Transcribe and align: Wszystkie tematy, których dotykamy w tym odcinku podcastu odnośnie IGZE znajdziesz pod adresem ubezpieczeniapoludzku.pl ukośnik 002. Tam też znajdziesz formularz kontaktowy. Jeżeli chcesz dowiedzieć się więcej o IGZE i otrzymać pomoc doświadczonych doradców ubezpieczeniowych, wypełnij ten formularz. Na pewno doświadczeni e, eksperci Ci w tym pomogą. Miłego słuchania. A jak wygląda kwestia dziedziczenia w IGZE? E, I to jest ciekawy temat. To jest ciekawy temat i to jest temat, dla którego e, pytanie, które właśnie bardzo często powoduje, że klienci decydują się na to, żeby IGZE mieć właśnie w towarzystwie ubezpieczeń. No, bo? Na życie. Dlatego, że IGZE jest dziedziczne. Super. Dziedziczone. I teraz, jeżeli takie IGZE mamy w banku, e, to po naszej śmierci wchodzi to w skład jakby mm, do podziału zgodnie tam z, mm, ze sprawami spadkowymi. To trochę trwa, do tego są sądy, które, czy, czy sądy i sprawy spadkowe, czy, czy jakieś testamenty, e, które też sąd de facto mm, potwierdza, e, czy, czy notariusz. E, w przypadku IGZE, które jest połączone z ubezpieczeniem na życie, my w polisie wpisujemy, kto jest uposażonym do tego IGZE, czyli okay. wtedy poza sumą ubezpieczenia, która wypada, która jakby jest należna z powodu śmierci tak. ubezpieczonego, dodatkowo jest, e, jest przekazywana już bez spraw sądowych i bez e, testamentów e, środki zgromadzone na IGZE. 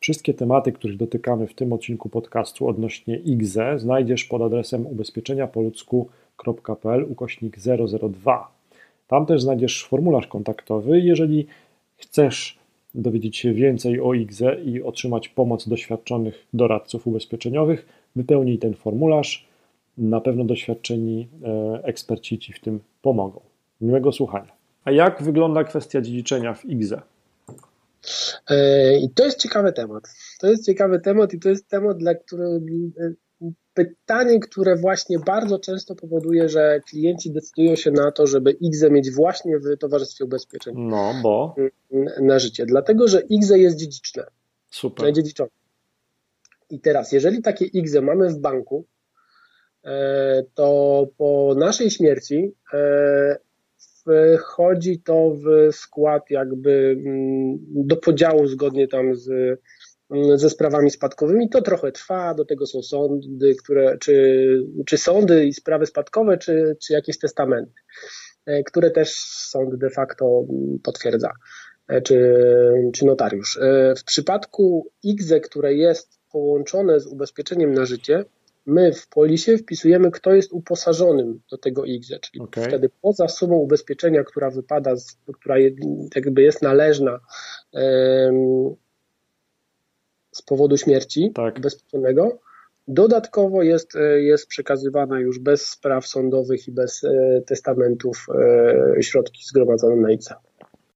Wszystkie 0.00 0.34
tematy, 0.34 0.72
których 0.72 0.96
dotykamy 0.96 1.46
w 1.46 1.54
tym 1.54 1.72
odcinku 1.72 2.08
podcastu 2.08 2.68
odnośnie 2.68 3.16
IGZE 3.16 3.78
znajdziesz 3.78 4.24
pod 4.24 4.42
adresem 4.42 4.86
ubezpieczeniapoludzku.pl 4.86 7.06
ukośnik 7.08 7.56
002. 8.10 8.52
Tam 9.08 9.26
też 9.26 9.42
znajdziesz 9.42 9.84
formularz 9.84 10.26
kontaktowy. 10.26 11.00
Jeżeli 11.00 11.46
chcesz 11.96 12.58
dowiedzieć 12.94 13.36
się 13.36 13.52
więcej 13.52 14.00
o 14.00 14.14
IGZE 14.14 14.60
i 14.64 14.82
otrzymać 14.82 15.28
pomoc 15.28 15.68
doświadczonych 15.68 16.46
doradców 16.54 17.06
ubezpieczeniowych, 17.06 17.86
wypełnij 18.16 18.58
ten 18.58 18.74
formularz. 18.74 19.50
Na 19.98 20.20
pewno 20.20 20.44
doświadczeni 20.44 21.28
e, 21.44 21.80
eksperci 21.84 22.38
Ci 22.38 22.52
w 22.52 22.60
tym 22.60 22.80
pomogą. 23.02 23.40
Miłego 23.80 24.12
słuchania. 24.12 24.52
A 24.84 24.90
jak 24.90 25.22
wygląda 25.22 25.64
kwestia 25.64 26.00
dziedziczenia 26.00 26.54
w 26.54 26.64
IGZE? 26.64 27.02
E, 28.50 28.98
I 28.98 29.10
to 29.10 29.24
jest 29.24 29.38
ciekawy 29.38 29.72
temat. 29.72 30.04
To 30.40 30.46
jest 30.46 30.66
ciekawy 30.66 31.00
temat 31.00 31.34
i 31.34 31.40
to 31.40 31.48
jest 31.48 31.68
temat, 31.68 31.98
dla 31.98 32.14
którego 32.14 32.56
e, 32.56 33.12
pytanie, 33.74 34.40
które 34.40 34.76
właśnie 34.76 35.18
bardzo 35.18 35.58
często 35.58 35.94
powoduje, 35.94 36.48
że 36.48 36.80
klienci 36.88 37.32
decydują 37.32 37.76
się 37.76 37.90
na 37.90 38.12
to, 38.12 38.26
żeby 38.26 38.50
IGZE 38.50 38.90
mieć 38.90 39.10
właśnie 39.10 39.58
w 39.58 39.78
towarzystwie 39.78 40.24
ubezpieczeń. 40.24 40.74
No, 40.76 41.14
bo? 41.22 41.54
Na 42.20 42.38
życie. 42.38 42.66
Dlatego, 42.66 43.08
że 43.08 43.20
IGZE 43.20 43.58
jest 43.58 43.76
dziedziczne. 43.76 44.26
Super. 44.70 45.12
Dziedziczone. 45.12 45.50
I 46.70 46.80
teraz, 46.80 47.12
jeżeli 47.12 47.42
takie 47.42 47.64
IGZE 47.64 48.00
mamy 48.00 48.28
w 48.28 48.38
banku, 48.38 48.84
e, 49.84 50.42
to 50.54 51.06
po 51.16 51.54
naszej 51.58 51.90
śmierci 51.90 52.54
wchodzi 54.38 55.00
to 55.00 55.30
w 55.30 55.74
skład 55.74 56.30
jakby 56.30 56.96
mm, 57.06 57.58
do 57.68 57.96
podziału 57.96 58.46
zgodnie 58.46 58.88
tam 58.88 59.14
z, 59.14 59.28
mm, 60.10 60.38
ze 60.38 60.50
sprawami 60.50 60.90
spadkowymi. 60.90 61.48
To 61.48 61.62
trochę 61.62 61.92
trwa, 61.92 62.34
do 62.34 62.44
tego 62.44 62.66
są 62.66 62.82
sądy, 62.82 63.54
które, 63.54 63.98
czy, 63.98 64.44
czy 64.86 64.98
sądy 64.98 65.46
i 65.46 65.54
sprawy 65.54 65.86
spadkowe, 65.86 66.38
czy, 66.38 66.76
czy 66.82 66.92
jakieś 66.92 67.18
testamenty, 67.18 67.80
e, 68.46 68.62
które 68.62 68.90
też 68.90 69.14
sąd 69.24 69.76
de 69.76 69.90
facto 69.90 70.44
mm, 70.50 70.78
potwierdza, 70.82 71.30
e, 71.88 72.02
czy, 72.02 72.34
czy 72.94 73.04
notariusz. 73.06 73.58
E, 73.62 73.94
w 73.96 74.04
przypadku 74.04 74.90
IGZE, 75.02 75.40
które 75.40 75.74
jest 75.74 76.20
połączone 76.32 77.00
z 77.00 77.06
ubezpieczeniem 77.06 77.72
na 77.72 77.84
życie, 77.84 78.24
my 78.66 78.92
w 78.92 79.08
polisie 79.08 79.58
wpisujemy, 79.58 80.10
kto 80.10 80.34
jest 80.34 80.52
uposażonym 80.52 81.40
do 81.50 81.58
tego 81.58 81.84
IGZE, 81.84 82.18
czyli 82.20 82.40
okay. 82.40 82.64
wtedy 82.64 82.90
poza 83.02 83.28
sumą 83.28 83.56
ubezpieczenia, 83.56 84.24
która 84.24 84.50
wypada, 84.50 84.94
która 85.34 85.56
jakby 86.14 86.42
jest 86.42 86.62
należna 86.62 87.20
z 90.32 90.42
powodu 90.42 90.76
śmierci 90.76 91.32
tak. 91.34 91.58
ubezpieczonego, 91.58 92.38
dodatkowo 92.88 93.62
jest, 93.62 93.96
e, 93.96 94.22
jest 94.22 94.46
przekazywana 94.46 95.20
już 95.20 95.38
bez 95.38 95.66
spraw 95.66 96.06
sądowych 96.06 96.68
i 96.68 96.72
bez 96.72 97.04
e, 97.04 97.40
testamentów 97.46 98.26
e, 98.98 99.02
środki 99.02 99.44
zgromadzone 99.44 99.96
na 99.96 100.10
IGZE. 100.10 100.34